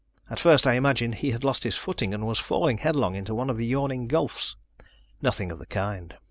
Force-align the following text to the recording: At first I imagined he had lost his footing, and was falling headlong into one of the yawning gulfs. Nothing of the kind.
At 0.31 0.39
first 0.39 0.65
I 0.65 0.73
imagined 0.73 1.13
he 1.13 1.29
had 1.29 1.43
lost 1.43 1.63
his 1.63 1.77
footing, 1.77 2.11
and 2.11 2.25
was 2.25 2.39
falling 2.39 2.79
headlong 2.79 3.13
into 3.13 3.35
one 3.35 3.51
of 3.51 3.57
the 3.57 3.67
yawning 3.67 4.07
gulfs. 4.07 4.55
Nothing 5.21 5.51
of 5.51 5.59
the 5.59 5.67
kind. 5.67 6.17